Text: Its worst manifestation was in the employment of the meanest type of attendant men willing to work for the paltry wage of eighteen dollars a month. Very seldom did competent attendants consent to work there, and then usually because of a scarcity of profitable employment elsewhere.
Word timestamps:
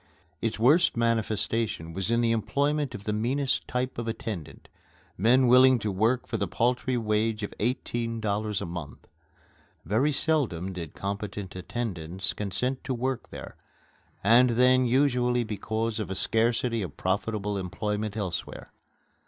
Its 0.41 0.57
worst 0.57 0.97
manifestation 0.97 1.93
was 1.93 2.09
in 2.09 2.21
the 2.21 2.31
employment 2.31 2.95
of 2.95 3.03
the 3.03 3.13
meanest 3.13 3.67
type 3.67 3.99
of 3.99 4.07
attendant 4.07 4.67
men 5.15 5.45
willing 5.45 5.77
to 5.77 5.91
work 5.91 6.25
for 6.27 6.37
the 6.37 6.47
paltry 6.47 6.97
wage 6.97 7.43
of 7.43 7.53
eighteen 7.59 8.19
dollars 8.19 8.63
a 8.63 8.65
month. 8.65 9.05
Very 9.85 10.11
seldom 10.11 10.73
did 10.73 10.95
competent 10.95 11.55
attendants 11.55 12.33
consent 12.33 12.83
to 12.83 12.95
work 12.95 13.29
there, 13.29 13.55
and 14.23 14.49
then 14.49 14.87
usually 14.87 15.43
because 15.43 15.99
of 15.99 16.09
a 16.09 16.15
scarcity 16.15 16.81
of 16.81 16.97
profitable 16.97 17.55
employment 17.59 18.17
elsewhere. 18.17 18.71